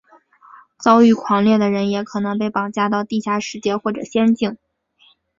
[0.79, 4.57] 遭遇狂猎的人也可能被绑架到地下世界或者仙境。